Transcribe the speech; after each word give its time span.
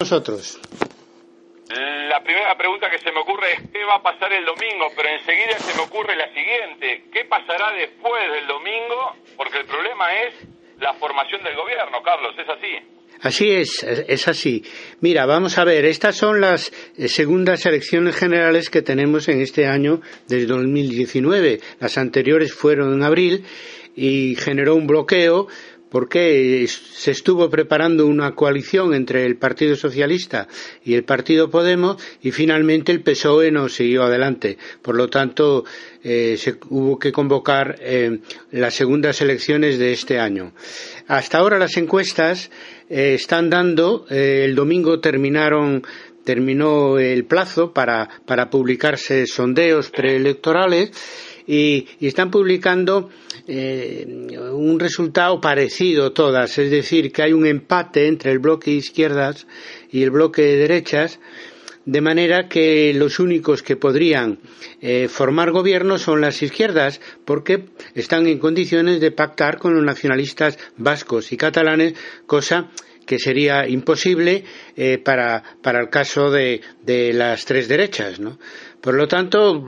Nosotros. 0.00 0.58
La 2.08 2.24
primera 2.24 2.56
pregunta 2.56 2.88
que 2.90 2.98
se 2.98 3.12
me 3.12 3.20
ocurre 3.20 3.52
es 3.52 3.60
qué 3.70 3.84
va 3.84 3.96
a 3.96 4.02
pasar 4.02 4.32
el 4.32 4.46
domingo, 4.46 4.88
pero 4.96 5.10
enseguida 5.10 5.58
se 5.58 5.76
me 5.76 5.82
ocurre 5.82 6.16
la 6.16 6.26
siguiente, 6.32 7.04
¿qué 7.12 7.26
pasará 7.26 7.72
después 7.72 8.32
del 8.32 8.46
domingo? 8.46 9.14
Porque 9.36 9.58
el 9.58 9.66
problema 9.66 10.10
es 10.24 10.34
la 10.80 10.94
formación 10.94 11.42
del 11.44 11.54
gobierno, 11.54 12.02
Carlos, 12.02 12.34
¿es 12.38 12.48
así? 12.48 13.00
Así 13.20 13.50
es, 13.50 13.82
es 13.82 14.26
así. 14.26 14.64
Mira, 15.00 15.26
vamos 15.26 15.58
a 15.58 15.64
ver, 15.64 15.84
estas 15.84 16.16
son 16.16 16.40
las 16.40 16.72
eh, 16.96 17.06
segundas 17.06 17.66
elecciones 17.66 18.16
generales 18.16 18.70
que 18.70 18.80
tenemos 18.80 19.28
en 19.28 19.42
este 19.42 19.66
año 19.66 20.00
desde 20.26 20.46
2019. 20.46 21.60
Las 21.78 21.98
anteriores 21.98 22.54
fueron 22.54 22.94
en 22.94 23.02
abril 23.02 23.44
y 23.94 24.34
generó 24.36 24.74
un 24.74 24.86
bloqueo 24.86 25.48
porque 25.90 26.66
se 26.68 27.10
estuvo 27.10 27.50
preparando 27.50 28.06
una 28.06 28.34
coalición 28.34 28.94
entre 28.94 29.26
el 29.26 29.36
Partido 29.36 29.76
Socialista 29.76 30.48
y 30.84 30.94
el 30.94 31.04
Partido 31.04 31.50
Podemos 31.50 32.02
y 32.22 32.30
finalmente 32.30 32.92
el 32.92 33.02
PSOE 33.02 33.50
no 33.50 33.68
siguió 33.68 34.04
adelante. 34.04 34.56
Por 34.82 34.96
lo 34.96 35.08
tanto, 35.08 35.64
eh, 36.02 36.36
se 36.38 36.56
hubo 36.70 36.98
que 36.98 37.12
convocar 37.12 37.76
eh, 37.80 38.20
las 38.52 38.74
segundas 38.74 39.20
elecciones 39.20 39.78
de 39.78 39.92
este 39.92 40.18
año. 40.18 40.52
Hasta 41.08 41.38
ahora 41.38 41.58
las 41.58 41.76
encuestas 41.76 42.50
eh, 42.88 43.14
están 43.14 43.50
dando, 43.50 44.06
el 44.08 44.54
domingo 44.54 45.00
terminaron 45.00 45.82
terminó 46.24 46.98
el 46.98 47.24
plazo 47.24 47.72
para, 47.72 48.08
para 48.26 48.50
publicarse 48.50 49.26
sondeos 49.26 49.90
preelectorales 49.90 50.92
y, 51.50 51.88
están 52.00 52.30
publicando 52.30 53.10
eh, 53.48 54.06
un 54.52 54.78
resultado 54.78 55.40
parecido 55.40 56.12
todas, 56.12 56.56
es 56.58 56.70
decir, 56.70 57.10
que 57.10 57.22
hay 57.22 57.32
un 57.32 57.44
empate 57.44 58.06
entre 58.06 58.30
el 58.30 58.38
bloque 58.38 58.70
izquierdas 58.70 59.48
y 59.90 60.04
el 60.04 60.10
bloque 60.10 60.42
de 60.42 60.56
derechas, 60.58 61.18
de 61.84 62.00
manera 62.00 62.48
que 62.48 62.94
los 62.94 63.18
únicos 63.18 63.64
que 63.64 63.74
podrían 63.74 64.38
eh, 64.80 65.08
formar 65.08 65.50
gobierno 65.50 65.98
son 65.98 66.20
las 66.20 66.40
izquierdas, 66.40 67.00
porque 67.24 67.64
están 67.96 68.28
en 68.28 68.38
condiciones 68.38 69.00
de 69.00 69.10
pactar 69.10 69.58
con 69.58 69.74
los 69.74 69.84
nacionalistas 69.84 70.56
vascos 70.76 71.32
y 71.32 71.36
catalanes, 71.36 71.94
cosa 72.26 72.70
sería 73.18 73.66
imposible 73.68 74.44
eh, 74.76 74.98
para, 74.98 75.42
para, 75.62 75.80
el 75.80 75.88
caso 75.88 76.30
de, 76.30 76.60
de 76.84 77.12
las 77.12 77.44
tres 77.44 77.68
derechas, 77.68 78.20
¿no? 78.20 78.38
Por 78.80 78.94
lo 78.94 79.08
tanto, 79.08 79.62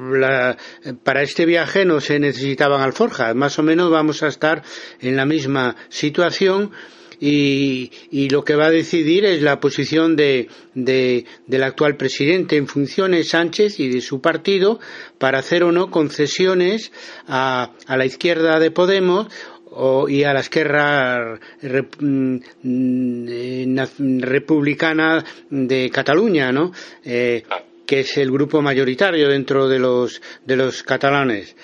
para 1.03 1.23
este 1.23 1.45
viaje 1.45 1.84
no 1.84 2.01
se 2.01 2.19
necesitaban 2.19 2.81
alforjas. 2.81 3.34
Más 3.34 3.59
o 3.59 3.62
menos 3.62 3.91
vamos 3.91 4.23
a 4.23 4.29
estar 4.29 4.62
en 5.01 5.17
la 5.17 5.27
misma 5.27 5.77
situación. 5.91 6.73
Y, 7.25 8.29
lo 8.31 8.43
que 8.43 8.57
va 8.57 8.67
a 8.67 8.71
decidir 8.71 9.25
es 9.25 9.43
la 9.43 9.61
posición 9.61 10.17
de, 10.17 10.49
del 10.75 11.62
actual 11.62 11.97
presidente 11.97 12.56
en 12.56 12.67
funciones 12.67 13.29
Sánchez 13.29 13.79
y 13.79 13.89
de 13.89 14.01
su 14.01 14.21
partido 14.21 14.81
para 15.19 15.39
hacer 15.39 15.62
o 15.62 15.71
no 15.71 15.89
concesiones 15.89 16.91
a, 17.29 17.71
la 17.87 18.05
izquierda 18.05 18.59
de 18.59 18.72
Podemos 18.72 19.28
y 20.09 20.25
a 20.25 20.33
la 20.33 20.41
izquierda 20.41 21.38
mm, 21.62 22.37
republicana 24.21 25.25
de 25.50 25.91
Cataluña, 25.91 26.53
¿no? 26.53 26.72
Eh, 27.05 27.43
que 27.87 28.00
es 28.00 28.16
el 28.19 28.31
grupo 28.31 28.62
mayoritario 28.62 29.28
dentro 29.28 29.69
de 29.69 29.78
los, 29.78 30.21
de 30.47 30.56
los 30.56 30.83
catalanes. 30.83 31.55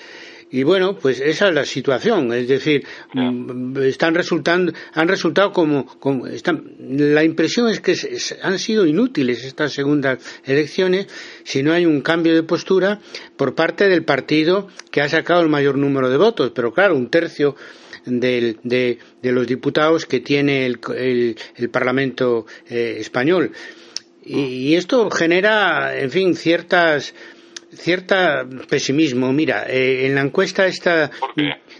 Y 0.51 0.63
bueno, 0.63 0.97
pues 0.97 1.19
esa 1.19 1.49
es 1.49 1.53
la 1.53 1.63
situación, 1.63 2.33
es 2.33 2.47
decir, 2.47 2.83
mm, 3.13 3.77
están 3.83 4.15
resultando, 4.15 4.73
han 4.93 5.07
resultado 5.07 5.51
como, 5.51 5.85
como 5.99 6.25
están, 6.25 6.75
la 6.79 7.23
impresión 7.23 7.69
es 7.69 7.79
que 7.81 7.95
han 8.41 8.57
sido 8.57 8.87
inútiles 8.87 9.45
estas 9.45 9.73
segundas 9.73 10.17
elecciones 10.43 11.07
si 11.43 11.61
no 11.61 11.71
hay 11.71 11.85
un 11.85 12.01
cambio 12.01 12.33
de 12.33 12.41
postura 12.41 12.99
por 13.37 13.53
parte 13.53 13.89
del 13.89 14.03
partido 14.03 14.69
que 14.89 15.01
ha 15.01 15.09
sacado 15.09 15.41
el 15.41 15.49
mayor 15.49 15.77
número 15.77 16.09
de 16.09 16.17
votos, 16.17 16.51
pero 16.55 16.73
claro, 16.73 16.95
un 16.95 17.09
tercio 17.09 17.55
de, 18.09 18.57
de, 18.63 19.31
los 19.31 19.47
diputados 19.47 20.05
que 20.05 20.19
tiene 20.19 20.65
el, 20.65 20.79
el, 21.55 21.69
Parlamento 21.69 22.45
eh, 22.69 22.97
español. 22.99 23.51
Y, 24.25 24.75
esto 24.75 25.09
genera, 25.09 25.97
en 25.97 26.11
fin, 26.11 26.35
ciertas 26.35 27.13
cierta 27.73 28.47
pesimismo. 28.69 29.31
Mira, 29.31 29.65
eh, 29.67 30.05
en 30.07 30.15
la 30.15 30.21
encuesta 30.21 30.65
esta, 30.67 31.11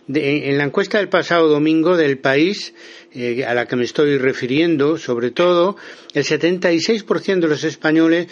en 0.07 0.57
la 0.57 0.63
encuesta 0.63 0.97
del 0.97 1.09
pasado 1.09 1.47
domingo 1.47 1.97
del 1.97 2.19
país, 2.19 2.73
eh, 3.13 3.43
a 3.45 3.53
la 3.53 3.65
que 3.65 3.75
me 3.75 3.83
estoy 3.83 4.17
refiriendo, 4.17 4.97
sobre 4.97 5.31
todo, 5.31 5.77
el 6.13 6.23
76% 6.23 7.39
de 7.39 7.47
los 7.47 7.63
españoles 7.63 8.27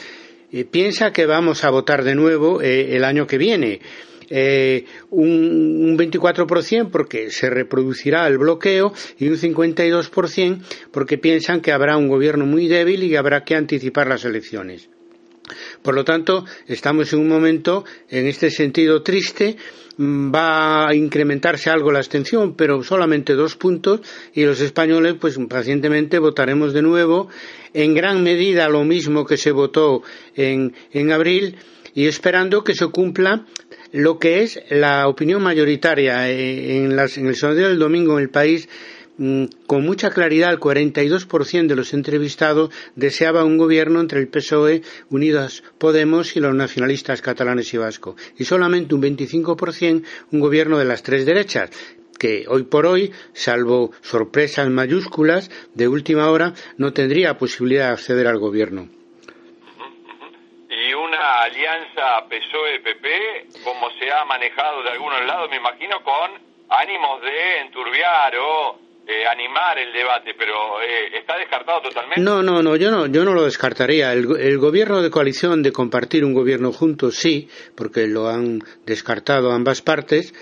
eh, 0.51 0.65
piensa 0.65 1.11
que 1.11 1.25
vamos 1.25 1.63
a 1.63 1.69
votar 1.69 2.03
de 2.03 2.15
nuevo 2.15 2.61
el 2.61 3.03
año 3.03 3.27
que 3.27 3.37
viene 3.37 3.81
eh, 4.29 4.85
un, 5.09 5.29
un 5.29 5.97
24% 5.97 6.89
porque 6.89 7.31
se 7.31 7.49
reproducirá 7.49 8.27
el 8.27 8.37
bloqueo 8.37 8.93
y 9.17 9.27
un 9.27 9.37
52% 9.37 10.61
porque 10.91 11.17
piensan 11.17 11.61
que 11.61 11.71
habrá 11.71 11.97
un 11.97 12.07
gobierno 12.07 12.45
muy 12.45 12.67
débil 12.67 13.03
y 13.03 13.15
habrá 13.15 13.43
que 13.43 13.55
anticipar 13.55 14.07
las 14.07 14.25
elecciones. 14.25 14.89
Por 15.81 15.95
lo 15.95 16.03
tanto, 16.03 16.45
estamos 16.67 17.13
en 17.13 17.19
un 17.19 17.29
momento, 17.29 17.85
en 18.09 18.27
este 18.27 18.49
sentido, 18.51 19.01
triste. 19.01 19.55
Mm, 19.97 20.33
va 20.33 20.87
a 20.87 20.93
incrementarse 20.95 21.69
algo 21.69 21.91
la 21.91 21.99
abstención, 21.99 22.55
pero 22.55 22.83
solamente 22.83 23.33
dos 23.33 23.55
puntos, 23.55 24.01
y 24.33 24.43
los 24.43 24.61
españoles, 24.61 25.15
pues 25.19 25.39
pacientemente 25.49 26.19
votaremos 26.19 26.73
de 26.73 26.83
nuevo, 26.83 27.29
en 27.73 27.95
gran 27.95 28.23
medida 28.23 28.69
lo 28.69 28.83
mismo 28.83 29.25
que 29.25 29.37
se 29.37 29.51
votó 29.51 30.03
en, 30.35 30.73
en 30.91 31.11
abril, 31.11 31.55
y 31.95 32.05
esperando 32.05 32.63
que 32.63 32.75
se 32.75 32.87
cumpla 32.87 33.47
lo 33.91 34.19
que 34.19 34.43
es 34.43 34.59
la 34.69 35.07
opinión 35.07 35.41
mayoritaria 35.41 36.29
eh, 36.29 36.83
en, 36.83 36.91
el 36.99 37.35
sondeo 37.35 37.69
del 37.69 37.79
domingo 37.79 38.17
en 38.17 38.23
el 38.23 38.29
país 38.29 38.67
mm, 39.17 39.45
con 39.65 39.83
mucha 39.83 40.09
claridad 40.09 40.51
el 40.51 40.59
42% 40.59 41.67
de 41.67 41.75
los 41.75 41.93
entrevistados 41.93 42.71
deseaba 42.95 43.43
un 43.43 43.57
gobierno 43.57 43.99
entre 44.01 44.19
el 44.19 44.27
PSOE, 44.27 44.81
Unidas 45.09 45.63
Podemos 45.77 46.35
y 46.35 46.39
los 46.39 46.53
nacionalistas 46.53 47.21
catalanes 47.21 47.73
y 47.73 47.77
vascos. 47.77 48.15
Y 48.37 48.45
solamente 48.45 48.95
un 48.95 49.01
25% 49.01 50.03
un 50.31 50.39
gobierno 50.39 50.77
de 50.77 50.85
las 50.85 51.03
tres 51.03 51.25
derechas 51.25 51.69
que 52.17 52.45
hoy 52.47 52.63
por 52.63 52.87
hoy, 52.87 53.11
salvo 53.33 53.91
sorpresas 54.01 54.69
mayúsculas 54.69 55.51
de 55.75 55.87
última 55.87 56.31
hora, 56.31 56.53
no 56.77 56.91
tendría 56.91 57.37
posibilidad 57.37 57.87
de 57.87 57.93
acceder 57.93 58.25
al 58.25 58.39
gobierno 58.39 58.96
alianza 61.43 62.27
PSOE-PP, 62.29 63.63
como 63.63 63.89
se 63.99 64.11
ha 64.11 64.25
manejado 64.25 64.83
de 64.83 64.89
algunos 64.89 65.25
lados, 65.25 65.49
me 65.49 65.57
imagino, 65.57 66.03
con 66.03 66.31
ánimos 66.69 67.21
de 67.21 67.59
enturbiar 67.61 68.35
o 68.37 68.79
eh, 69.07 69.25
animar 69.25 69.79
el 69.79 69.93
debate, 69.93 70.35
pero 70.37 70.81
eh, 70.81 71.17
¿está 71.17 71.37
descartado 71.37 71.81
totalmente? 71.81 72.19
No, 72.19 72.43
no, 72.43 72.61
no, 72.61 72.75
yo 72.75 72.91
no, 72.91 73.07
yo 73.07 73.23
no 73.23 73.33
lo 73.33 73.45
descartaría. 73.45 74.11
El, 74.11 74.37
el, 74.37 74.57
gobierno 74.57 75.01
de 75.01 75.09
coalición, 75.09 75.63
de 75.63 75.71
compartir 75.71 76.25
un 76.25 76.33
gobierno 76.33 76.73
juntos, 76.73 77.15
sí, 77.15 77.47
porque 77.75 78.07
lo 78.07 78.27
han 78.27 78.59
descartado 78.85 79.53
ambas 79.53 79.81
partes 79.81 80.33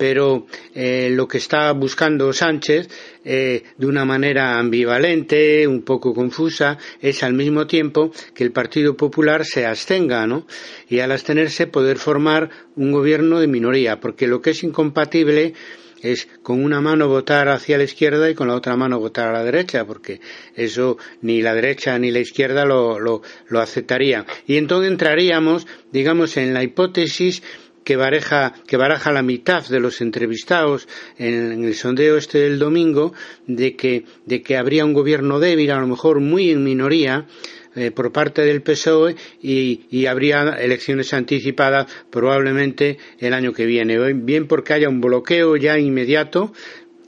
pero 0.00 0.46
eh, 0.74 1.10
lo 1.12 1.28
que 1.28 1.36
está 1.36 1.70
buscando 1.72 2.32
Sánchez 2.32 2.88
eh, 3.22 3.64
de 3.76 3.86
una 3.86 4.06
manera 4.06 4.58
ambivalente, 4.58 5.68
un 5.68 5.82
poco 5.82 6.14
confusa, 6.14 6.78
es 7.02 7.22
al 7.22 7.34
mismo 7.34 7.66
tiempo 7.66 8.10
que 8.32 8.42
el 8.42 8.50
Partido 8.50 8.96
Popular 8.96 9.44
se 9.44 9.66
abstenga, 9.66 10.26
¿no? 10.26 10.46
Y 10.88 11.00
al 11.00 11.12
abstenerse 11.12 11.66
poder 11.66 11.98
formar 11.98 12.48
un 12.76 12.92
gobierno 12.92 13.40
de 13.40 13.46
minoría, 13.46 14.00
porque 14.00 14.26
lo 14.26 14.40
que 14.40 14.52
es 14.52 14.62
incompatible 14.64 15.52
es 16.00 16.28
con 16.42 16.64
una 16.64 16.80
mano 16.80 17.06
votar 17.06 17.50
hacia 17.50 17.76
la 17.76 17.84
izquierda 17.84 18.30
y 18.30 18.34
con 18.34 18.48
la 18.48 18.54
otra 18.54 18.76
mano 18.76 18.98
votar 18.98 19.28
a 19.28 19.32
la 19.32 19.44
derecha, 19.44 19.84
porque 19.84 20.22
eso 20.56 20.96
ni 21.20 21.42
la 21.42 21.54
derecha 21.54 21.98
ni 21.98 22.10
la 22.10 22.20
izquierda 22.20 22.64
lo, 22.64 22.98
lo, 22.98 23.20
lo 23.48 23.60
aceptaría. 23.60 24.24
Y 24.46 24.56
entonces 24.56 24.90
entraríamos, 24.90 25.66
digamos, 25.92 26.38
en 26.38 26.54
la 26.54 26.62
hipótesis 26.62 27.42
que 27.84 27.96
baraja, 27.96 28.52
la 29.12 29.22
mitad 29.22 29.66
de 29.66 29.80
los 29.80 30.00
entrevistados 30.00 30.86
en, 31.18 31.64
el 31.64 31.74
sondeo 31.74 32.16
este 32.16 32.38
del 32.38 32.58
domingo 32.58 33.12
de 33.46 33.76
que, 33.76 34.04
de 34.26 34.42
que 34.42 34.56
habría 34.56 34.84
un 34.84 34.92
gobierno 34.92 35.40
débil, 35.40 35.70
a 35.70 35.80
lo 35.80 35.86
mejor 35.86 36.20
muy 36.20 36.50
en 36.50 36.62
minoría, 36.62 37.26
eh, 37.76 37.92
por 37.92 38.10
parte 38.10 38.42
del 38.42 38.62
PSOE 38.62 39.14
y, 39.40 40.06
habría 40.06 40.56
elecciones 40.60 41.14
anticipadas 41.14 41.86
probablemente 42.10 42.98
el 43.20 43.32
año 43.32 43.52
que 43.52 43.64
viene. 43.64 44.12
Bien 44.12 44.48
porque 44.48 44.72
haya 44.72 44.88
un 44.88 45.00
bloqueo 45.00 45.56
ya 45.56 45.78
inmediato 45.78 46.52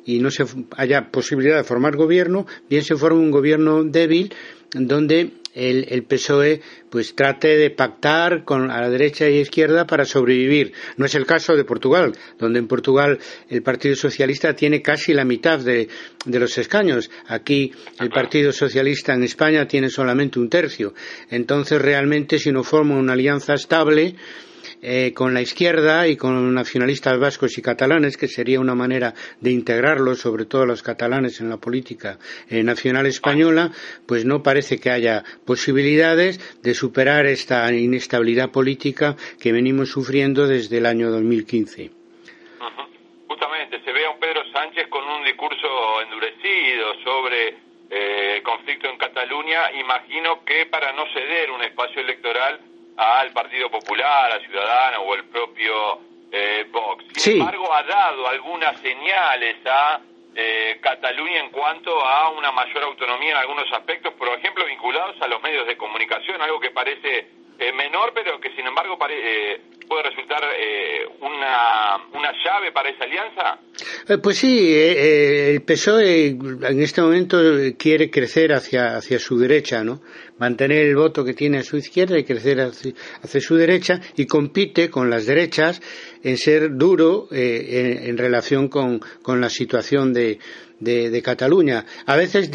y 0.04 0.20
no 0.20 0.30
se 0.30 0.44
haya 0.76 1.10
posibilidad 1.10 1.56
de 1.56 1.64
formar 1.64 1.96
gobierno, 1.96 2.46
bien 2.70 2.84
se 2.84 2.94
forma 2.94 3.18
un 3.18 3.32
gobierno 3.32 3.82
débil 3.82 4.32
donde 4.72 5.32
el, 5.54 5.86
el, 5.88 6.04
PSOE 6.04 6.60
pues 6.90 7.14
trate 7.14 7.56
de 7.56 7.70
pactar 7.70 8.44
con 8.44 8.70
a 8.70 8.80
la 8.80 8.90
derecha 8.90 9.28
y 9.28 9.38
izquierda 9.38 9.86
para 9.86 10.04
sobrevivir. 10.04 10.72
No 10.96 11.06
es 11.06 11.14
el 11.14 11.26
caso 11.26 11.56
de 11.56 11.64
Portugal, 11.64 12.12
donde 12.38 12.58
en 12.58 12.68
Portugal 12.68 13.18
el 13.48 13.62
Partido 13.62 13.96
Socialista 13.96 14.54
tiene 14.54 14.82
casi 14.82 15.12
la 15.12 15.24
mitad 15.24 15.58
de, 15.58 15.88
de 16.24 16.38
los 16.38 16.56
escaños. 16.58 17.10
Aquí 17.26 17.72
el 18.00 18.10
Partido 18.10 18.52
Socialista 18.52 19.14
en 19.14 19.24
España 19.24 19.66
tiene 19.66 19.88
solamente 19.88 20.38
un 20.38 20.48
tercio. 20.48 20.94
Entonces 21.30 21.80
realmente 21.80 22.38
si 22.38 22.52
no 22.52 22.62
forma 22.62 22.96
una 22.96 23.12
alianza 23.12 23.54
estable 23.54 24.14
eh, 24.82 25.12
con 25.14 25.32
la 25.32 25.40
izquierda 25.40 26.08
y 26.08 26.16
con 26.16 26.52
nacionalistas 26.52 27.16
vascos 27.16 27.56
y 27.56 27.62
catalanes, 27.62 28.16
que 28.16 28.26
sería 28.26 28.58
una 28.58 28.74
manera 28.74 29.14
de 29.40 29.52
integrarlos, 29.52 30.18
sobre 30.18 30.44
todo 30.44 30.66
los 30.66 30.82
catalanes, 30.82 31.40
en 31.40 31.48
la 31.48 31.56
política 31.56 32.18
eh, 32.50 32.64
nacional 32.64 33.06
española, 33.06 33.70
pues 34.08 34.24
no 34.24 34.42
parece 34.42 34.80
que 34.80 34.90
haya 34.90 35.22
posibilidades 35.46 36.40
de 36.62 36.74
superar 36.74 37.26
esta 37.26 37.72
inestabilidad 37.72 38.50
política 38.50 39.14
que 39.40 39.52
venimos 39.52 39.90
sufriendo 39.90 40.48
desde 40.48 40.78
el 40.78 40.86
año 40.86 41.12
2015. 41.12 41.90
Justamente, 43.28 43.80
se 43.84 43.92
ve 43.92 44.04
a 44.04 44.10
un 44.10 44.18
Pedro 44.18 44.42
Sánchez 44.52 44.88
con 44.88 45.04
un 45.04 45.24
discurso 45.24 46.02
endurecido 46.02 46.94
sobre 47.04 47.54
eh, 47.88 48.42
conflicto 48.42 48.88
en 48.88 48.98
Cataluña. 48.98 49.70
Imagino 49.78 50.44
que 50.44 50.66
para 50.66 50.92
no 50.92 51.04
ceder 51.14 51.52
un 51.52 51.62
espacio 51.62 52.02
electoral 52.02 52.71
al 52.96 53.32
Partido 53.32 53.70
Popular, 53.70 54.32
a 54.32 54.40
Ciudadanos 54.40 55.00
o 55.06 55.14
el 55.14 55.24
propio 55.24 56.00
eh, 56.30 56.66
Vox. 56.70 57.04
Sin 57.16 57.40
embargo, 57.40 57.72
ha 57.72 57.82
dado 57.82 58.26
algunas 58.28 58.80
señales 58.80 59.56
a 59.66 60.00
eh, 60.34 60.78
Cataluña 60.80 61.40
en 61.40 61.50
cuanto 61.50 62.04
a 62.04 62.30
una 62.30 62.50
mayor 62.52 62.84
autonomía 62.84 63.32
en 63.32 63.36
algunos 63.36 63.70
aspectos, 63.72 64.14
por 64.14 64.28
ejemplo, 64.28 64.64
vinculados 64.66 65.20
a 65.20 65.28
los 65.28 65.42
medios 65.42 65.66
de 65.66 65.76
comunicación, 65.76 66.40
algo 66.40 66.58
que 66.60 66.70
parece 66.70 67.26
eh, 67.58 67.72
menor, 67.72 68.12
pero 68.12 68.40
que 68.40 68.50
sin 68.56 68.66
embargo 68.66 68.98
eh, 69.08 69.60
puede 69.86 70.02
resultar 70.02 70.42
eh, 70.58 71.06
una, 71.20 71.96
una 72.12 72.32
llave 72.42 72.72
para 72.72 72.88
esa 72.88 73.04
alianza? 73.04 73.58
pues 74.20 74.38
sí, 74.38 74.74
el 74.74 75.62
PSOE 75.62 76.28
en 76.28 76.82
este 76.82 77.02
momento 77.02 77.38
quiere 77.78 78.10
crecer 78.10 78.52
hacia, 78.52 78.96
hacia 78.96 79.18
su 79.20 79.38
derecha, 79.38 79.84
¿no? 79.84 80.00
Mantener 80.42 80.86
el 80.86 80.96
voto 80.96 81.24
que 81.24 81.34
tiene 81.34 81.58
a 81.58 81.62
su 81.62 81.76
izquierda 81.76 82.18
y 82.18 82.24
crecer 82.24 82.60
hacia, 82.60 83.40
su 83.40 83.54
derecha 83.54 84.00
y 84.16 84.26
compite 84.26 84.90
con 84.90 85.08
las 85.08 85.24
derechas 85.24 85.80
en 86.20 86.36
ser 86.36 86.76
duro 86.76 87.28
en, 87.30 88.18
relación 88.18 88.66
con, 88.66 89.00
con 89.22 89.40
la 89.40 89.48
situación 89.48 90.12
de, 90.12 90.40
de, 90.80 91.22
Cataluña. 91.22 91.86
A 92.06 92.16
veces 92.16 92.50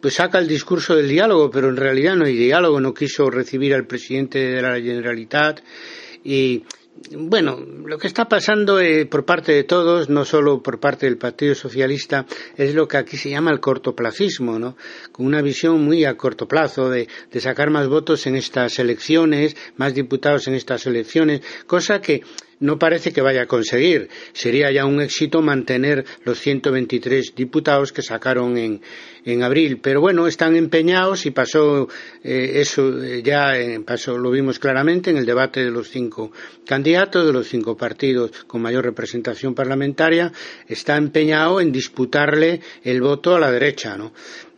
pues 0.00 0.14
saca 0.14 0.38
el 0.38 0.48
discurso 0.48 0.96
del 0.96 1.10
diálogo, 1.10 1.50
pero 1.50 1.68
en 1.68 1.76
realidad 1.76 2.16
no 2.16 2.24
hay 2.24 2.34
diálogo, 2.34 2.80
no 2.80 2.94
quiso 2.94 3.28
recibir 3.28 3.74
al 3.74 3.86
presidente 3.86 4.38
de 4.38 4.62
la 4.62 4.80
Generalitat 4.80 5.60
y 6.24 6.64
bueno, 7.18 7.58
lo 7.58 7.98
que 7.98 8.06
está 8.06 8.26
pasando 8.26 8.80
eh, 8.80 9.06
por 9.06 9.24
parte 9.24 9.52
de 9.52 9.64
todos, 9.64 10.08
no 10.08 10.24
solo 10.24 10.62
por 10.62 10.80
parte 10.80 11.06
del 11.06 11.18
Partido 11.18 11.54
Socialista, 11.54 12.26
es 12.56 12.74
lo 12.74 12.88
que 12.88 12.96
aquí 12.96 13.16
se 13.16 13.30
llama 13.30 13.50
el 13.50 13.60
cortoplacismo, 13.60 14.58
¿no? 14.58 14.76
Con 15.12 15.26
una 15.26 15.42
visión 15.42 15.84
muy 15.84 16.04
a 16.04 16.16
corto 16.16 16.48
plazo 16.48 16.90
de, 16.90 17.08
de 17.30 17.40
sacar 17.40 17.70
más 17.70 17.88
votos 17.88 18.26
en 18.26 18.36
estas 18.36 18.78
elecciones, 18.78 19.56
más 19.76 19.94
diputados 19.94 20.48
en 20.48 20.54
estas 20.54 20.86
elecciones, 20.86 21.42
cosa 21.66 22.00
que 22.00 22.22
no 22.60 22.78
parece 22.78 23.12
que 23.12 23.20
vaya 23.20 23.42
a 23.42 23.46
conseguir. 23.46 24.08
Sería 24.32 24.70
ya 24.70 24.86
un 24.86 25.00
éxito 25.00 25.42
mantener 25.42 26.04
los 26.24 26.40
123 26.40 27.34
diputados 27.34 27.92
que 27.92 28.02
sacaron 28.02 28.56
en, 28.56 28.80
en 29.24 29.42
abril. 29.42 29.78
Pero 29.82 30.00
bueno, 30.00 30.26
están 30.26 30.56
empeñados 30.56 31.26
y 31.26 31.30
pasó 31.30 31.88
eh, 32.22 32.52
eso 32.54 33.02
eh, 33.02 33.22
ya 33.22 33.52
pasó, 33.84 34.16
lo 34.16 34.30
vimos 34.30 34.58
claramente 34.58 35.10
en 35.10 35.18
el 35.18 35.26
debate 35.26 35.64
de 35.64 35.70
los 35.70 35.90
cinco 35.90 36.32
candidatos, 36.64 37.26
de 37.26 37.32
los 37.32 37.48
cinco 37.48 37.76
partidos 37.76 38.30
con 38.46 38.62
mayor 38.62 38.84
representación 38.84 39.54
parlamentaria. 39.54 40.32
Está 40.66 40.96
empeñado 40.96 41.60
en 41.60 41.72
disputarle 41.72 42.60
el 42.84 43.00
voto 43.02 43.34
a 43.34 43.40
la 43.40 43.50
derecha, 43.50 43.96
¿no? 43.96 44.12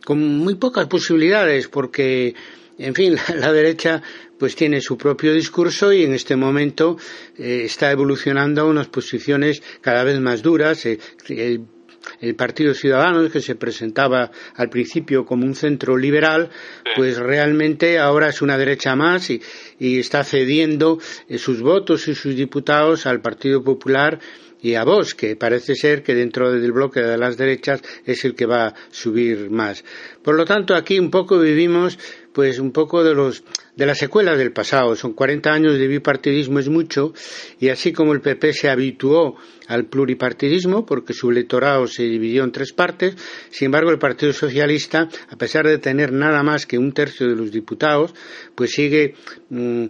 Con 0.05 0.19
muy 0.19 0.55
pocas 0.55 0.87
posibilidades 0.87 1.67
porque 1.67 2.33
en 2.79 2.95
fin, 2.95 3.15
la, 3.35 3.51
derecha 3.51 4.01
pues 4.39 4.55
tiene 4.55 4.81
su 4.81 4.97
propio 4.97 5.33
discurso 5.33 5.91
y 5.93 6.03
en 6.03 6.13
este 6.13 6.35
momento 6.35 6.97
eh, 7.37 7.63
está 7.65 7.91
evolucionando 7.91 8.61
a 8.61 8.65
unas 8.65 8.87
posiciones 8.87 9.61
cada 9.81 10.03
vez 10.03 10.19
más 10.19 10.41
duras. 10.41 10.85
Eh, 10.85 10.97
el, 11.27 12.35
Partido 12.35 12.73
Ciudadano, 12.73 13.29
que 13.29 13.41
se 13.41 13.55
presentaba 13.55 14.31
al 14.55 14.69
principio 14.69 15.25
como 15.25 15.45
un 15.45 15.53
centro 15.53 15.97
liberal, 15.97 16.49
pues 16.95 17.17
realmente 17.17 17.99
ahora 17.99 18.29
es 18.29 18.41
una 18.41 18.57
derecha 18.57 18.95
más 18.95 19.29
y, 19.29 19.41
está 19.77 20.23
cediendo 20.23 20.97
eh, 21.27 21.37
sus 21.37 21.61
votos 21.61 22.07
y 22.07 22.15
sus 22.15 22.35
diputados 22.35 23.05
al 23.05 23.21
Partido 23.21 23.61
Popular 23.63 24.19
y 24.61 24.75
a 24.75 24.83
Vox, 24.83 25.13
que 25.13 25.35
parece 25.35 25.75
ser 25.75 26.03
que 26.03 26.15
dentro 26.15 26.51
del 26.51 26.71
bloque 26.71 27.01
de 27.01 27.17
las 27.17 27.37
derechas 27.37 27.81
es 28.05 28.25
el 28.25 28.35
que 28.35 28.45
va 28.45 28.67
a 28.67 28.75
subir 28.91 29.49
más. 29.49 29.83
Por 30.23 30.35
lo 30.35 30.45
tanto, 30.45 30.75
aquí 30.75 30.99
un 30.99 31.11
poco 31.11 31.39
vivimos 31.39 31.97
pues 32.33 32.59
un 32.59 32.71
poco 32.71 33.03
de 33.03 33.15
los 33.15 33.43
de 33.75 33.85
las 33.85 33.97
secuelas 33.97 34.37
del 34.37 34.51
pasado. 34.51 34.95
Son 34.95 35.13
40 35.13 35.51
años 35.51 35.77
de 35.77 35.87
bipartidismo 35.87 36.59
es 36.59 36.69
mucho 36.69 37.13
y 37.59 37.69
así 37.69 37.93
como 37.93 38.13
el 38.13 38.21
PP 38.21 38.53
se 38.53 38.69
habituó 38.69 39.37
al 39.69 39.85
pluripartidismo 39.85 40.85
porque 40.85 41.13
su 41.13 41.29
electorado 41.29 41.85
se 41.87 42.03
dividió 42.03 42.43
en 42.43 42.51
tres 42.51 42.73
partes, 42.73 43.15
sin 43.51 43.67
embargo 43.67 43.91
el 43.91 43.99
Partido 43.99 44.33
Socialista, 44.33 45.07
a 45.29 45.35
pesar 45.37 45.67
de 45.67 45.77
tener 45.77 46.11
nada 46.11 46.41
más 46.41 46.65
que 46.65 46.79
un 46.79 46.91
tercio 46.91 47.27
de 47.27 47.35
los 47.35 47.51
diputados, 47.51 48.15
pues 48.55 48.71
sigue, 48.71 49.13
mm, 49.49 49.85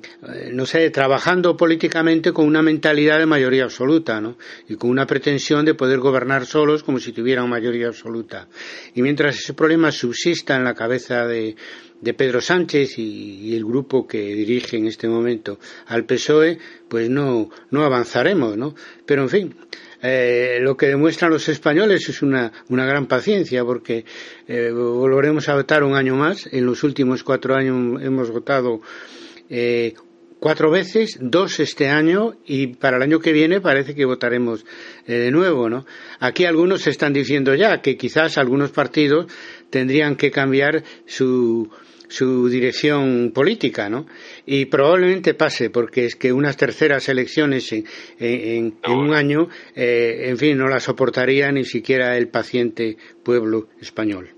no 0.51 0.65
sé, 0.65 0.89
trabajando 0.89 1.55
políticamente 1.55 2.33
con 2.33 2.45
una 2.45 2.61
mentalidad 2.61 3.19
de 3.19 3.25
mayoría 3.25 3.63
absoluta, 3.63 4.19
¿no? 4.19 4.37
Y 4.67 4.75
con 4.75 4.89
una 4.89 5.05
pretensión 5.05 5.63
de 5.63 5.75
poder 5.75 5.99
gobernar 5.99 6.45
solos 6.45 6.83
como 6.83 6.99
si 6.99 7.13
tuvieran 7.13 7.49
mayoría 7.49 7.87
absoluta. 7.87 8.49
Y 8.93 9.01
mientras 9.01 9.37
ese 9.37 9.53
problema 9.53 9.91
subsista 9.91 10.57
en 10.57 10.65
la 10.65 10.73
cabeza 10.73 11.25
de 11.25 11.55
de 12.01 12.13
Pedro 12.13 12.41
Sánchez 12.41 12.97
y, 12.97 13.55
el 13.55 13.65
que 13.87 14.19
dirige 14.19 14.77
en 14.77 14.87
este 14.87 15.07
momento 15.07 15.59
al 15.87 16.05
PSOE, 16.05 16.57
pues 16.87 17.09
no, 17.09 17.49
no 17.71 17.83
avanzaremos, 17.83 18.57
¿no? 18.57 18.75
Pero 19.05 19.23
en 19.23 19.29
fin, 19.29 19.55
eh, 20.01 20.59
lo 20.61 20.77
que 20.77 20.87
demuestran 20.87 21.31
los 21.31 21.49
españoles 21.49 22.07
es 22.07 22.21
una, 22.21 22.51
una 22.69 22.85
gran 22.85 23.07
paciencia, 23.07 23.65
porque 23.65 24.05
eh, 24.47 24.71
volveremos 24.71 25.49
a 25.49 25.55
votar 25.55 25.83
un 25.83 25.95
año 25.95 26.15
más. 26.15 26.47
En 26.51 26.65
los 26.65 26.83
últimos 26.83 27.23
cuatro 27.23 27.55
años 27.55 28.01
hemos 28.01 28.31
votado 28.31 28.81
eh, 29.49 29.93
cuatro 30.39 30.71
veces, 30.71 31.17
dos 31.19 31.59
este 31.59 31.89
año 31.89 32.37
y 32.45 32.67
para 32.67 32.95
el 32.95 33.03
año 33.03 33.19
que 33.19 33.33
viene 33.33 33.59
parece 33.59 33.93
que 33.93 34.05
votaremos 34.05 34.65
de 35.05 35.31
nuevo, 35.31 35.69
¿no? 35.69 35.85
Aquí 36.19 36.45
algunos 36.45 36.87
están 36.87 37.11
diciendo 37.11 37.53
ya 37.55 37.81
que 37.81 37.97
quizás 37.97 38.37
algunos 38.37 38.71
partidos 38.71 39.25
tendrían 39.69 40.15
que 40.15 40.31
cambiar 40.31 40.83
su, 41.05 41.69
su 42.09 42.49
dirección 42.49 43.31
política, 43.33 43.87
¿no? 43.87 44.05
Y 44.45 44.65
probablemente 44.65 45.35
pase, 45.35 45.69
porque 45.69 46.05
es 46.05 46.15
que 46.15 46.33
unas 46.33 46.57
terceras 46.57 47.07
elecciones 47.07 47.71
en, 47.71 47.85
en, 48.19 48.77
un 48.89 49.13
año, 49.13 49.47
eh, 49.75 50.29
en 50.29 50.37
fin, 50.37 50.57
no 50.57 50.67
las 50.67 50.83
soportaría 50.83 51.51
ni 51.51 51.63
siquiera 51.63 52.17
el 52.17 52.29
paciente 52.29 52.97
pueblo 53.23 53.67
español. 53.79 54.29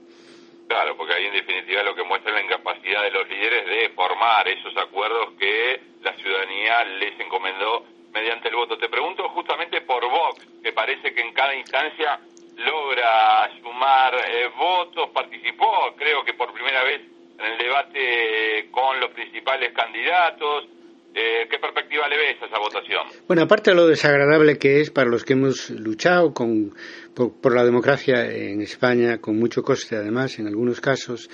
Claro, 0.68 0.96
porque 0.96 1.14
ahí 1.14 1.26
en 1.26 1.34
definitiva 1.34 1.84
lo 1.84 1.96
que 1.96 2.04
muestra 2.04 2.34
la 2.34 2.44
incapacidad 2.44 3.04
de 3.04 3.12
los 3.12 3.28
líderes 3.28 3.66
de 3.66 3.90
formar 3.96 4.48
esos 4.48 4.76
acuerdos 4.78 5.34
que 5.40 5.80
la 6.04 6.14
ciudadanía 6.16 6.84
les 7.00 7.20
encomendó 7.20 7.86
mediante 8.14 8.50
el 8.50 8.56
voto. 8.56 8.78
Te 8.78 8.90
pregunto 8.90 9.28
justamente 9.30 9.82
por 9.82 10.04
Vox, 10.04 10.46
que 10.62 10.72
parece 10.74 11.14
que 11.14 11.22
en 11.22 11.34
cada 11.34 11.56
instancia 11.56 12.20
logra 12.58 13.50
sumar 13.62 14.14
eh, 14.16 14.50
votos, 14.58 15.10
participó, 15.12 15.94
creo 15.96 16.24
que 16.24 16.34
por 16.34 16.54
primera 16.54 16.84
vez 16.84 17.02
en 17.42 17.52
el 17.54 17.58
debate 17.58 18.70
con 18.72 19.00
los 19.00 19.12
principales 19.12 19.74
candidatos. 19.74 20.66
Eh, 21.14 21.46
¿Qué 21.50 21.60
perspectiva 21.60 22.08
le 22.08 22.16
ves 22.16 22.42
a 22.42 22.46
esa 22.46 22.58
votación? 22.58 23.08
Bueno, 23.28 23.42
aparte 23.42 23.72
de 23.72 23.76
lo 23.76 23.86
desagradable 23.86 24.58
que 24.58 24.80
es 24.80 24.92
para 24.92 25.10
los 25.10 25.26
que 25.26 25.34
hemos 25.34 25.70
luchado 25.70 26.34
con, 26.34 26.74
por, 27.14 27.54
la 27.54 27.66
democracia 27.66 28.32
en 28.32 28.62
España, 28.62 29.20
con 29.20 29.38
mucho 29.38 29.62
coste 29.62 29.98
además 29.98 30.40
en 30.40 30.48
algunos 30.48 30.80
casos, 30.80 31.30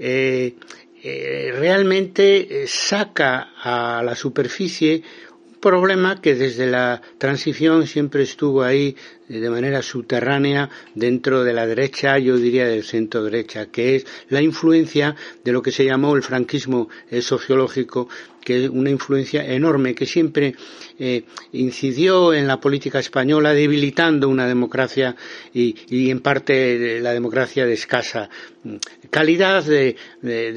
eh, 0.00 0.56
eh, 1.04 1.52
realmente 1.54 2.66
saca 2.66 3.52
a 3.62 4.02
la 4.02 4.16
superficie 4.16 5.02
un 5.46 5.60
problema 5.60 6.20
que 6.20 6.34
desde 6.34 6.66
la 6.66 7.00
transición 7.18 7.86
siempre 7.86 8.24
estuvo 8.24 8.64
ahí 8.64 8.96
de 9.28 9.50
manera 9.50 9.82
subterránea 9.82 10.70
dentro 10.94 11.44
de 11.44 11.52
la 11.52 11.66
derecha, 11.66 12.18
yo 12.18 12.36
diría 12.36 12.66
del 12.66 12.84
centro 12.84 13.24
derecha, 13.24 13.66
que 13.66 13.96
es 13.96 14.06
la 14.28 14.42
influencia 14.42 15.16
de 15.44 15.52
lo 15.52 15.62
que 15.62 15.72
se 15.72 15.84
llamó 15.84 16.14
el 16.16 16.22
franquismo 16.22 16.88
eh, 17.10 17.20
sociológico 17.20 18.08
que 18.46 18.64
es 18.64 18.70
una 18.70 18.90
influencia 18.90 19.44
enorme 19.44 19.92
que 19.96 20.06
siempre 20.06 20.54
eh, 21.00 21.24
incidió 21.50 22.32
en 22.32 22.46
la 22.46 22.60
política 22.60 23.00
española 23.00 23.52
debilitando 23.52 24.28
una 24.28 24.46
democracia 24.46 25.16
y, 25.52 26.10
en 26.10 26.20
parte 26.20 27.00
la 27.00 27.12
democracia 27.12 27.66
de 27.66 27.72
escasa 27.72 28.30
mm, 28.62 28.76
calidad 29.10 29.64
de, 29.64 29.96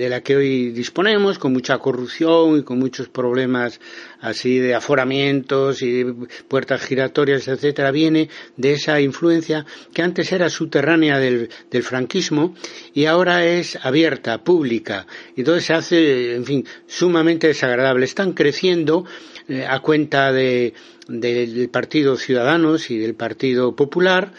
la 0.08 0.22
que 0.22 0.36
hoy 0.36 0.70
disponemos, 0.70 1.40
con 1.40 1.52
mucha 1.52 1.80
corrupción 1.80 2.60
y 2.60 2.64
con 2.64 2.78
muchos 2.78 3.10
problemas 3.10 3.80
así 4.22 4.60
de 4.60 4.76
aforamientos 4.76 5.82
y 5.82 6.06
puertas 6.48 6.82
giratorias, 6.84 7.48
etcétera, 7.48 7.90
viene 7.90 8.30
de 8.60 8.74
esa 8.74 9.00
influencia 9.00 9.66
que 9.94 10.02
antes 10.02 10.32
era 10.34 10.50
subterránea 10.50 11.18
del, 11.18 11.50
del 11.72 11.84
franquismo 11.84 12.54
y 12.94 13.06
ahora 13.06 13.46
es 13.46 13.80
abierta, 13.82 14.44
pública. 14.44 15.08
Y 15.36 15.42
entonces 15.42 15.66
se 15.66 15.74
hace, 15.74 16.36
en 16.36 16.46
fin, 16.46 16.66
sumamente 16.86 17.48
desagradable 17.48 18.04
están 18.04 18.34
creciendo 18.34 19.06
eh, 19.48 19.66
a 19.66 19.80
cuenta 19.80 20.34
de, 20.34 20.74
del 21.08 21.70
Partido 21.70 22.18
Ciudadanos 22.18 22.92
y 22.92 22.98
del 22.98 23.16
Partido 23.16 23.76
Popular. 23.76 24.34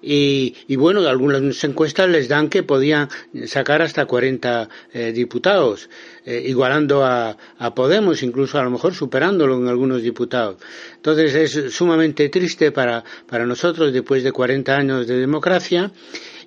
Y, 0.00 0.54
y, 0.68 0.76
bueno, 0.76 1.00
algunas 1.08 1.64
encuestas 1.64 2.08
les 2.08 2.28
dan 2.28 2.48
que 2.48 2.62
podían 2.62 3.08
sacar 3.46 3.82
hasta 3.82 4.06
40 4.06 4.68
eh, 4.92 5.12
diputados, 5.12 5.90
eh, 6.24 6.44
igualando 6.46 7.04
a, 7.04 7.36
a, 7.58 7.74
Podemos, 7.74 8.22
incluso 8.22 8.58
a 8.58 8.62
lo 8.62 8.70
mejor 8.70 8.94
superándolo 8.94 9.56
en 9.56 9.66
algunos 9.66 10.02
diputados. 10.02 10.56
Entonces 10.96 11.34
es 11.34 11.74
sumamente 11.74 12.28
triste 12.28 12.70
para, 12.70 13.02
para 13.26 13.44
nosotros 13.46 13.92
después 13.92 14.22
de 14.22 14.32
40 14.32 14.76
años 14.76 15.06
de 15.06 15.18
democracia 15.18 15.90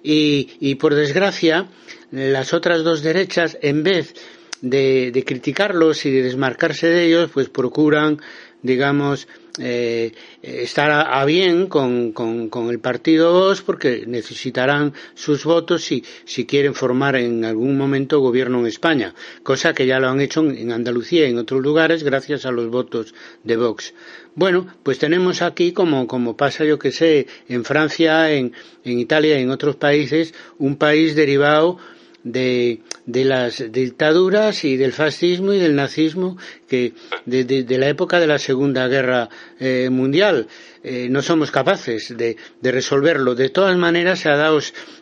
y, 0.03 0.49
y 0.59 0.75
por 0.75 0.95
desgracia 0.95 1.67
las 2.11 2.53
otras 2.53 2.83
dos 2.83 3.01
derechas, 3.01 3.57
en 3.61 3.83
vez 3.83 4.13
de, 4.61 5.23
criticarlos 5.25 6.05
y 6.05 6.11
de 6.11 6.23
desmarcarse 6.23 6.87
de 6.87 7.05
ellos, 7.05 7.29
pues 7.33 7.49
procuran, 7.49 8.19
digamos, 8.61 9.27
eh, 9.59 10.13
estar 10.41 10.91
a, 10.91 11.25
bien 11.25 11.67
con, 11.67 12.13
con, 12.13 12.69
el 12.69 12.79
partido 12.79 13.33
2 13.33 13.61
porque 13.63 14.05
necesitarán 14.07 14.93
sus 15.13 15.43
votos 15.43 15.83
si, 15.83 16.05
si 16.25 16.45
quieren 16.45 16.73
formar 16.73 17.15
en 17.15 17.43
algún 17.43 17.77
momento 17.77 18.19
gobierno 18.19 18.59
en 18.59 18.67
España, 18.67 19.13
cosa 19.43 19.73
que 19.73 19.87
ya 19.87 19.99
lo 19.99 20.09
han 20.09 20.21
hecho 20.21 20.41
en 20.41 20.71
Andalucía 20.71 21.27
y 21.27 21.31
en 21.31 21.39
otros 21.39 21.61
lugares 21.61 22.03
gracias 22.03 22.45
a 22.45 22.51
los 22.51 22.69
votos 22.69 23.13
de 23.43 23.57
Vox. 23.57 23.93
Bueno, 24.35 24.67
pues 24.83 24.99
tenemos 24.99 25.41
aquí, 25.41 25.73
como, 25.73 26.07
como 26.07 26.37
pasa 26.37 26.63
yo 26.63 26.79
que 26.79 26.93
sé, 26.93 27.27
en 27.49 27.65
Francia, 27.65 28.31
en, 28.31 28.53
en 28.85 28.99
Italia 28.99 29.37
y 29.37 29.43
en 29.43 29.49
otros 29.49 29.75
países, 29.75 30.33
un 30.57 30.77
país 30.77 31.15
derivado 31.15 31.77
de, 32.23 32.81
de 33.05 33.25
las 33.25 33.71
dictaduras 33.71 34.63
y 34.63 34.77
del 34.77 34.93
fascismo 34.93 35.53
y 35.53 35.59
del 35.59 35.75
nazismo 35.75 36.37
que 36.67 36.93
de, 37.25 37.77
la 37.77 37.89
época 37.89 38.19
de 38.19 38.27
la 38.27 38.37
Segunda 38.37 38.87
Guerra 38.87 39.29
eh, 39.59 39.89
Mundial. 39.89 40.47
Eh, 40.83 41.07
no 41.09 41.21
somos 41.21 41.51
capaces 41.51 42.15
de, 42.17 42.37
de, 42.59 42.71
resolverlo. 42.71 43.35
De 43.35 43.49
todas 43.49 43.77
maneras, 43.77 44.19
se 44.19 44.29
ha 44.29 44.35
dado 44.35 44.59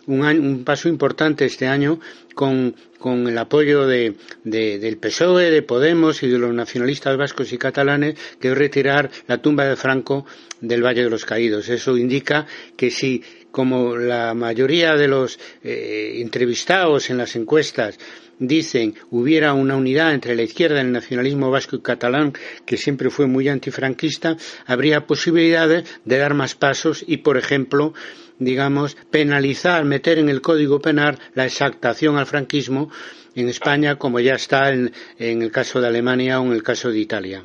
un, 0.07 0.21
un 0.23 0.63
paso 0.65 0.89
importante 0.89 1.45
este 1.45 1.67
año 1.67 2.01
con, 2.35 2.75
con 2.99 3.27
el 3.27 3.37
apoyo 3.37 3.87
de, 3.87 4.15
del 4.43 4.97
PSOE, 4.97 5.51
de 5.51 5.61
Podemos 5.61 6.21
y 6.21 6.27
de 6.27 6.37
los 6.37 6.53
nacionalistas 6.53 7.17
vascos 7.17 7.51
y 7.53 7.57
catalanes, 7.57 8.15
que 8.39 8.49
es 8.49 8.57
retirar 8.57 9.09
la 9.27 9.39
tumba 9.39 9.65
de 9.65 9.75
Franco 9.75 10.25
del 10.61 10.83
Valle 10.83 11.03
de 11.03 11.09
los 11.09 11.25
Caídos. 11.25 11.69
Eso 11.69 11.97
indica 11.97 12.45
que 12.75 12.91
si 12.91 13.23
como 13.51 13.95
la 13.95 14.33
mayoría 14.33 14.95
de 14.95 15.07
los 15.07 15.39
eh, 15.63 16.17
entrevistados 16.17 17.09
en 17.09 17.17
las 17.17 17.35
encuestas 17.35 17.97
dicen 18.39 18.95
hubiera 19.11 19.53
una 19.53 19.75
unidad 19.75 20.13
entre 20.13 20.35
la 20.35 20.43
izquierda, 20.43 20.81
el 20.81 20.91
nacionalismo 20.91 21.51
vasco 21.51 21.75
y 21.75 21.81
catalán, 21.81 22.33
que 22.65 22.77
siempre 22.77 23.09
fue 23.09 23.27
muy 23.27 23.49
antifranquista, 23.49 24.37
habría 24.65 25.05
posibilidades 25.05 25.99
de 26.05 26.17
dar 26.17 26.33
más 26.33 26.55
pasos 26.55 27.03
y, 27.05 27.17
por 27.17 27.37
ejemplo, 27.37 27.93
digamos, 28.39 28.95
penalizar, 29.11 29.83
meter 29.83 30.17
en 30.17 30.29
el 30.29 30.41
Código 30.41 30.79
Penal 30.79 31.19
la 31.35 31.45
exactación 31.45 32.17
al 32.17 32.25
franquismo 32.25 32.89
en 33.35 33.49
España, 33.49 33.97
como 33.97 34.19
ya 34.19 34.33
está 34.33 34.71
en, 34.71 34.93
el 35.17 35.51
caso 35.51 35.81
de 35.81 35.87
Alemania 35.87 36.39
o 36.39 36.45
en 36.45 36.53
el 36.53 36.63
caso 36.63 36.89
de 36.89 36.99
Italia 36.99 37.43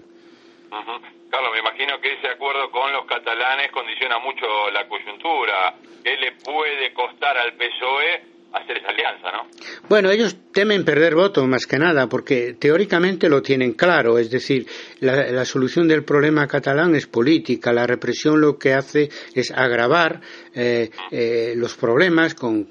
imagino 1.74 2.00
que 2.00 2.12
ese 2.12 2.28
acuerdo 2.28 2.63
con 2.74 2.92
los 2.92 3.06
catalanes 3.06 3.70
condiciona 3.70 4.18
mucho 4.18 4.68
la 4.72 4.88
coyuntura. 4.88 5.74
¿Qué 6.02 6.16
le 6.16 6.32
puede 6.32 6.92
costar 6.92 7.38
al 7.38 7.52
PSOE 7.52 8.33
hacer 8.54 8.78
esa 8.78 8.88
alianza, 8.88 9.30
no? 9.32 9.48
Bueno, 9.88 10.10
ellos 10.10 10.36
temen 10.54 10.84
perder 10.84 11.14
votos 11.14 11.46
más 11.46 11.66
que 11.66 11.78
nada, 11.78 12.08
porque 12.08 12.54
teóricamente 12.58 13.28
lo 13.28 13.42
tienen 13.42 13.72
claro, 13.72 14.18
es 14.18 14.30
decir, 14.30 14.66
la, 15.00 15.44
solución 15.44 15.88
del 15.88 16.04
problema 16.04 16.46
catalán 16.46 16.94
es 16.94 17.06
política, 17.06 17.72
la 17.72 17.86
represión 17.86 18.40
lo 18.40 18.56
que 18.56 18.72
hace 18.72 19.10
es 19.34 19.50
agravar 19.50 20.20
eh, 20.54 20.90
eh, 21.10 21.54
los 21.56 21.74
problemas 21.74 22.34
con, 22.34 22.66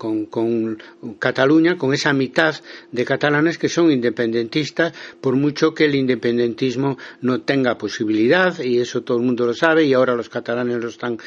Cataluña, 1.20 1.78
con 1.78 1.94
esa 1.94 2.14
mitad 2.14 2.56
de 2.92 3.06
catalanes 3.06 3.58
que 3.58 3.70
son 3.70 3.92
independentistas, 3.92 4.94
por 5.22 5.36
mucho 5.36 5.74
que 5.74 5.86
el 5.86 5.96
independentismo 5.96 6.98
no 7.22 7.42
tenga 7.42 7.78
posibilidad, 7.78 8.58
y 8.60 8.80
eso 8.80 9.04
todo 9.04 9.18
el 9.18 9.24
mundo 9.24 9.46
lo 9.46 9.54
sabe, 9.54 9.84
y 9.84 9.94
ahora 9.94 10.16
los 10.16 10.30
catalanes 10.30 10.78
lo 10.82 10.88
están 10.88 11.18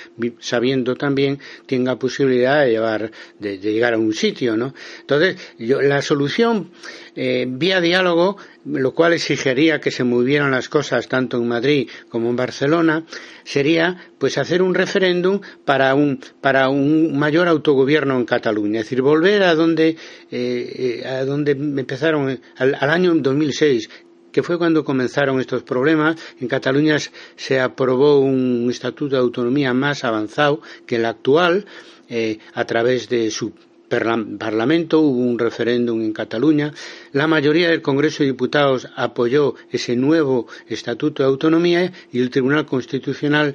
sabiendo 0.41 0.97
también, 0.97 1.39
tenga 1.67 1.97
posibilidad 1.97 2.65
de, 2.65 2.71
llevar, 2.71 3.11
de, 3.39 3.59
llegar 3.59 3.95
a 3.95 3.99
un 3.99 4.15
sitio, 4.15 4.46
Entonces, 4.55 5.37
la 5.59 6.03
solución 6.03 6.71
eh, 7.15 7.47
vía 7.49 7.81
diálogo, 7.81 8.37
lo 8.65 8.93
cual 8.95 9.13
exigiría 9.13 9.81
que 9.81 9.91
se 9.91 10.05
movieran 10.05 10.51
las 10.51 10.69
cosas 10.69 11.09
tanto 11.09 11.39
en 11.39 11.49
Madrid 11.49 11.89
como 12.09 12.31
en 12.31 12.37
Barcelona, 12.37 13.05
sería 13.45 14.11
pues 14.19 14.39
hacer 14.39 14.63
un 14.63 14.75
referéndum 14.75 15.41
para 15.65 15.95
un, 15.95 16.21
para 16.41 16.69
un 16.69 17.19
mayor 17.19 17.49
autogobierno 17.49 18.17
en 18.17 18.25
Cataluña, 18.25 18.81
es 18.81 18.87
decir, 18.87 19.03
volver 19.03 19.43
a 19.43 19.55
donde, 19.55 19.97
eh, 20.31 21.03
a 21.07 21.25
donde 21.25 21.53
empezaron 21.53 22.41
al, 22.57 22.77
al 22.79 22.91
año 22.91 23.15
2006, 23.15 23.89
que 24.33 24.43
fue 24.43 24.59
cuando 24.59 24.85
comenzaron 24.85 25.41
estos 25.41 25.63
problemas. 25.63 26.17
En 26.39 26.47
Cataluña 26.47 26.99
se 27.37 27.59
aprobó 27.59 28.21
un 28.21 28.69
estatuto 28.71 29.17
de 29.17 29.23
autonomía 29.23 29.73
más 29.73 30.05
avanzado 30.05 30.61
que 30.85 30.97
el 30.97 31.07
actual, 31.07 31.65
eh, 32.09 32.39
a 32.55 32.65
través 32.65 33.09
de 33.09 33.31
su 33.31 33.53
Parlamento, 33.89 35.01
hubo 35.01 35.21
un 35.21 35.39
referéndum 35.39 36.01
en 36.03 36.13
Cataluña, 36.13 36.73
la 37.13 37.27
mayoría 37.27 37.71
del 37.71 37.83
Congreso 37.83 38.23
de 38.23 38.31
Diputados 38.31 38.89
apoyó 38.97 39.55
ese 39.71 39.97
nuevo 39.97 40.47
Estatuto 40.69 41.23
de 41.23 41.29
Autonomía 41.29 41.93
y 42.13 42.21
el 42.21 42.31
Tribunal 42.31 42.67
Constitucional 42.67 43.55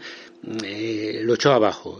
eh, 0.63 1.21
lo 1.23 1.35
echó 1.35 1.51
abajo 1.53 1.99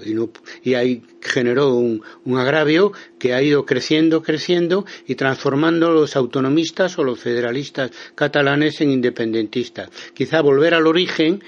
y, 0.64 0.74
ahí 0.74 1.04
generó 1.22 1.76
un, 1.76 2.02
agravio 2.36 2.92
que 3.20 3.36
ha 3.36 3.42
ido 3.44 3.68
creciendo, 3.68 4.24
creciendo 4.24 4.84
y 5.06 5.14
transformando 5.14 5.92
los 5.92 6.16
autonomistas 6.16 6.98
o 6.98 7.04
los 7.04 7.20
federalistas 7.20 7.92
catalanes 8.16 8.82
en 8.82 8.90
independentistas. 8.90 9.90
Quizá 10.16 10.42
volver 10.42 10.74
al 10.74 10.88
origen 10.88 11.44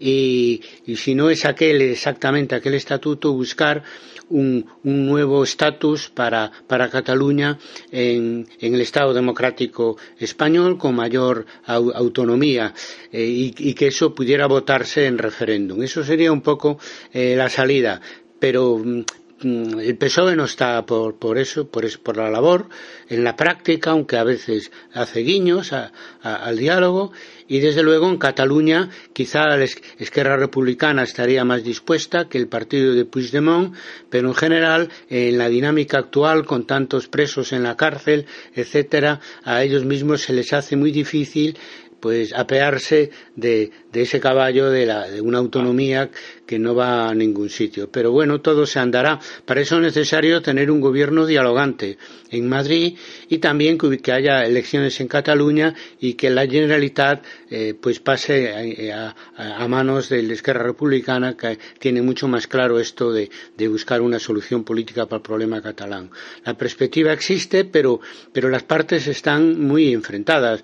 y, 0.00 0.60
y 0.86 0.96
si 0.96 1.14
no 1.14 1.30
es 1.30 1.44
aquel 1.44 1.82
exactamente 1.82 2.54
aquel 2.54 2.74
estatuto, 2.74 3.32
buscar 3.32 3.82
un, 4.30 4.66
nuevo 4.82 5.42
estatus 5.44 6.10
para, 6.10 6.50
para, 6.66 6.90
Cataluña 6.90 7.58
en, 7.90 8.46
el 8.60 8.80
Estado 8.80 9.14
democrático 9.14 9.96
español 10.18 10.76
con 10.78 10.94
mayor 10.94 11.46
autonomía 11.66 12.74
eh, 13.12 13.52
y, 13.56 13.74
que 13.74 13.86
eso 13.88 14.14
pudiera 14.14 14.46
votarse 14.46 15.06
en 15.06 15.18
referéndum. 15.18 15.82
Eso 15.82 16.02
sería 16.04 16.32
un 16.32 16.42
poco 16.42 16.78
eh, 17.12 17.34
la 17.36 17.48
salida. 17.48 18.00
Pero 18.38 18.78
Mm, 18.78 19.04
el 19.42 19.96
PSOE 19.96 20.36
no 20.36 20.44
está 20.44 20.84
por, 20.84 21.16
por 21.16 21.38
eso, 21.38 21.68
por, 21.68 21.86
por 22.00 22.16
la 22.16 22.30
labor, 22.30 22.68
en 23.08 23.24
la 23.24 23.36
práctica, 23.36 23.90
aunque 23.90 24.16
a 24.16 24.24
veces 24.24 24.72
hace 24.92 25.20
guiños 25.20 25.72
al 25.72 26.58
diálogo, 26.58 27.12
y 27.46 27.60
desde 27.60 27.82
luego 27.82 28.08
en 28.08 28.18
Cataluña 28.18 28.90
quizá 29.12 29.56
la 29.56 29.64
izquierda 29.64 30.36
republicana 30.36 31.02
estaría 31.02 31.44
más 31.44 31.64
dispuesta 31.64 32.28
que 32.28 32.38
el 32.38 32.48
partido 32.48 32.94
de 32.94 33.04
Puigdemont, 33.04 33.74
pero 34.10 34.28
en 34.28 34.34
general, 34.34 34.90
en 35.08 35.38
la 35.38 35.48
dinámica 35.48 35.98
actual, 35.98 36.44
con 36.44 36.66
tantos 36.66 37.08
presos 37.08 37.52
en 37.52 37.62
la 37.62 37.76
cárcel, 37.76 38.26
etcétera, 38.54 39.20
a 39.44 39.62
ellos 39.62 39.84
mismos 39.84 40.22
se 40.22 40.34
les 40.34 40.52
hace 40.52 40.76
muy 40.76 40.90
difícil 40.92 41.56
pues 42.00 42.32
apearse 42.32 43.10
de, 43.36 43.70
de 43.92 44.02
ese 44.02 44.20
caballo 44.20 44.70
de, 44.70 44.86
la, 44.86 45.08
de 45.08 45.20
una 45.20 45.38
autonomía 45.38 46.10
que 46.46 46.58
no 46.58 46.74
va 46.74 47.08
a 47.08 47.14
ningún 47.14 47.50
sitio. 47.50 47.90
Pero 47.90 48.10
bueno, 48.12 48.40
todo 48.40 48.66
se 48.66 48.78
andará. 48.78 49.18
Para 49.44 49.60
eso 49.60 49.76
es 49.76 49.82
necesario 49.82 50.40
tener 50.40 50.70
un 50.70 50.80
gobierno 50.80 51.26
dialogante 51.26 51.98
en 52.30 52.48
Madrid 52.48 52.96
y 53.28 53.38
también 53.38 53.78
que 53.78 54.12
haya 54.12 54.44
elecciones 54.44 55.00
en 55.00 55.08
Cataluña 55.08 55.74
y 56.00 56.14
que 56.14 56.30
la 56.30 56.46
Generalitat 56.46 57.24
eh, 57.50 57.74
pues 57.80 58.00
pase 58.00 58.92
a, 58.92 59.14
a, 59.36 59.64
a, 59.64 59.68
manos 59.68 60.08
de 60.08 60.22
la 60.22 60.34
Esquerra 60.34 60.62
Republicana 60.62 61.36
que 61.36 61.58
tiene 61.78 62.02
mucho 62.02 62.28
más 62.28 62.46
claro 62.46 62.78
esto 62.78 63.12
de, 63.12 63.30
de, 63.56 63.68
buscar 63.68 64.00
una 64.00 64.18
solución 64.18 64.64
política 64.64 65.06
para 65.06 65.18
el 65.18 65.22
problema 65.22 65.62
catalán. 65.62 66.10
La 66.44 66.54
perspectiva 66.54 67.12
existe, 67.12 67.64
pero, 67.64 68.00
pero 68.32 68.48
las 68.48 68.62
partes 68.62 69.06
están 69.06 69.60
muy 69.60 69.92
enfrentadas 69.92 70.62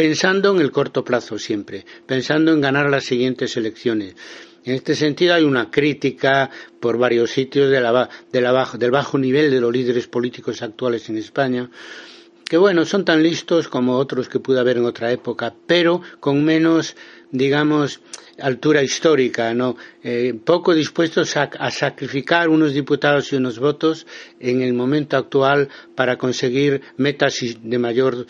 pensando 0.00 0.54
en 0.54 0.62
el 0.62 0.70
corto 0.70 1.04
plazo 1.04 1.38
siempre, 1.38 1.84
pensando 2.06 2.54
en 2.54 2.62
ganar 2.62 2.88
las 2.88 3.04
siguientes 3.04 3.54
elecciones. 3.58 4.14
En 4.64 4.76
este 4.76 4.94
sentido 4.94 5.34
hay 5.34 5.44
una 5.44 5.70
crítica 5.70 6.48
por 6.80 6.96
varios 6.96 7.32
sitios 7.32 7.70
de 7.70 7.82
la, 7.82 8.08
de 8.32 8.40
la 8.40 8.70
del 8.78 8.90
bajo 8.90 9.18
nivel 9.18 9.50
de 9.50 9.60
los 9.60 9.70
líderes 9.70 10.06
políticos 10.06 10.62
actuales 10.62 11.10
en 11.10 11.18
España, 11.18 11.68
que 12.50 12.58
bueno, 12.58 12.84
son 12.84 13.04
tan 13.04 13.22
listos 13.22 13.68
como 13.68 13.96
otros 13.96 14.28
que 14.28 14.40
pudo 14.40 14.58
haber 14.58 14.78
en 14.78 14.84
otra 14.84 15.12
época, 15.12 15.54
pero 15.68 16.02
con 16.18 16.42
menos, 16.42 16.96
digamos, 17.30 18.00
altura 18.40 18.82
histórica, 18.82 19.54
¿no? 19.54 19.76
Eh, 20.02 20.34
poco 20.44 20.74
dispuestos 20.74 21.36
a, 21.36 21.70
sacrificar 21.70 22.48
unos 22.48 22.72
diputados 22.74 23.32
y 23.32 23.36
unos 23.36 23.60
votos 23.60 24.04
en 24.40 24.62
el 24.62 24.72
momento 24.72 25.16
actual 25.16 25.68
para 25.94 26.16
conseguir 26.16 26.82
metas 26.96 27.38
de 27.62 27.78
mayor 27.78 28.26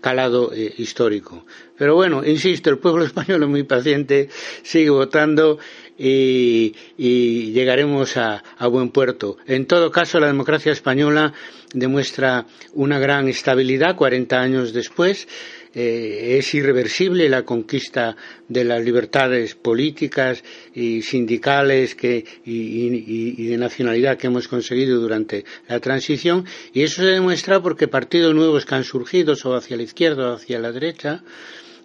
calado 0.00 0.52
eh, 0.52 0.74
histórico. 0.78 1.46
Pero 1.78 1.94
bueno, 1.94 2.24
insisto, 2.26 2.70
el 2.70 2.78
pueblo 2.78 3.04
español 3.10 3.44
es 3.44 3.48
muy 3.48 3.62
paciente, 3.62 4.30
sigue 4.64 4.90
votando 4.90 5.60
y, 6.02 6.74
y 6.96 7.52
llegaremos 7.52 8.16
a, 8.16 8.42
a, 8.56 8.66
buen 8.68 8.88
puerto. 8.88 9.36
En 9.46 9.66
todo 9.66 9.90
caso, 9.90 10.18
la 10.18 10.28
democracia 10.28 10.72
española 10.72 11.34
demuestra 11.74 12.46
una 12.72 12.98
gran 12.98 13.28
estabilidad 13.28 13.96
40 13.96 14.40
años 14.40 14.72
después 14.72 15.28
eh, 15.74 16.38
es 16.38 16.52
irreversible 16.54 17.28
la 17.28 17.44
conquista 17.44 18.16
de 18.48 18.64
las 18.64 18.82
libertades 18.82 19.54
políticas 19.54 20.42
y 20.74 21.02
sindicales 21.02 21.96
y, 22.02 22.24
y, 22.44 23.46
de 23.46 23.56
nacionalidad 23.56 24.18
que 24.18 24.26
hemos 24.26 24.48
conseguido 24.48 24.98
durante 25.00 25.44
la 25.68 25.78
transición 25.78 26.44
y 26.72 26.82
eso 26.82 27.02
se 27.02 27.08
demuestra 27.08 27.62
porque 27.62 27.86
partidos 27.86 28.34
nuevos 28.34 28.66
que 28.66 28.74
han 28.74 28.84
surgido 28.84 29.34
o 29.44 29.54
hacia 29.54 29.76
la 29.76 29.84
izquierda 29.84 30.30
o 30.32 30.34
hacia 30.34 30.58
la 30.58 30.72
derecha 30.72 31.22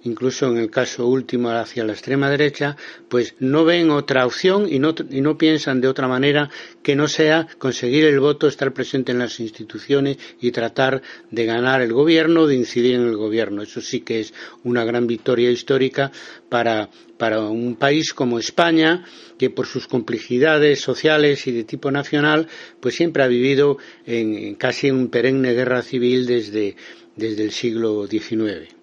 incluso 0.06 0.48
en 0.48 0.58
el 0.58 0.70
caso 0.70 1.08
último 1.08 1.50
hacia 1.50 1.84
la 1.84 1.94
extrema 1.94 2.30
derecha, 2.30 2.78
pues 3.10 3.36
no 3.40 3.66
ven 3.66 3.90
otra 3.90 4.26
opción 4.26 4.68
y 4.72 4.80
no, 4.80 4.96
y 5.10 5.22
no 5.22 5.38
piensan 5.38 5.82
de 5.82 5.88
otra 5.88 6.08
manera 6.08 6.50
que 6.82 6.96
no 6.96 7.08
sea 7.08 7.48
conseguir 7.58 8.06
el 8.06 8.20
voto, 8.20 8.48
estar 8.48 8.74
presente 8.74 9.12
en 9.12 9.20
las 9.20 9.40
instituciones 9.40 10.18
y 10.40 10.52
tratar 10.52 11.02
de 11.32 11.46
ganar 11.46 11.82
el 11.82 11.92
gobierno, 11.92 12.48
de 12.48 12.56
incidir 12.56 12.96
en 12.96 13.08
el 13.08 13.18
gobierno. 13.18 13.64
Eso 13.64 13.82
sí 13.82 14.02
que 14.02 14.22
es 14.22 14.34
una 14.64 14.86
gran 14.86 15.08
victoria 15.08 15.52
histórica 15.52 16.12
para, 16.50 16.90
para 17.18 17.42
un 17.42 17.76
país 17.76 18.14
como 18.14 18.40
España, 18.40 19.04
que 19.38 19.50
por 19.50 19.66
sus 19.66 19.88
complejidades 19.88 20.80
sociales 20.80 21.48
y 21.48 21.52
de 21.52 21.64
tipo 21.64 21.92
nacional, 21.92 22.48
pues 22.80 22.96
siempre 22.96 23.24
ha 23.24 23.28
vivido 23.28 23.78
en, 24.06 24.36
en 24.36 24.56
casi 24.56 24.92
un 24.92 25.10
perenne 25.10 25.54
guerra 25.54 25.82
civil 25.82 26.26
desde, 26.26 26.76
desde 27.16 27.44
el 27.44 27.52
siglo 27.52 28.08
XIX. 28.08 28.75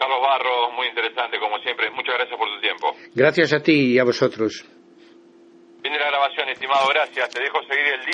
Carlos 0.00 0.18
Barro, 0.22 0.72
muy 0.72 0.86
interesante 0.86 1.38
como 1.38 1.58
siempre. 1.58 1.90
Muchas 1.90 2.14
gracias 2.14 2.38
por 2.38 2.48
tu 2.48 2.58
tiempo. 2.58 2.96
Gracias 3.14 3.52
a 3.52 3.60
ti 3.60 3.92
y 3.92 3.98
a 3.98 4.04
vosotros. 4.04 4.64
Viene 5.82 5.98
la 5.98 6.06
grabación, 6.08 6.48
estimado. 6.48 6.88
Gracias. 6.88 7.28
Te 7.28 7.42
dejo 7.42 7.60
seguir 7.68 7.84
el 7.84 8.00
día. 8.00 8.08